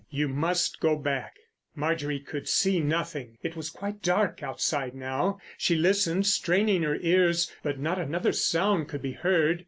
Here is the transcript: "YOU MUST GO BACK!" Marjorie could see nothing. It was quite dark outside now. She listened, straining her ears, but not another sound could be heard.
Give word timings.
"YOU 0.09 0.27
MUST 0.27 0.79
GO 0.79 0.95
BACK!" 0.95 1.35
Marjorie 1.75 2.19
could 2.19 2.49
see 2.49 2.79
nothing. 2.79 3.37
It 3.43 3.55
was 3.55 3.69
quite 3.69 4.01
dark 4.01 4.41
outside 4.41 4.95
now. 4.95 5.37
She 5.59 5.75
listened, 5.75 6.25
straining 6.25 6.81
her 6.81 6.97
ears, 7.01 7.51
but 7.61 7.77
not 7.77 7.99
another 7.99 8.31
sound 8.31 8.87
could 8.87 9.03
be 9.03 9.11
heard. 9.11 9.59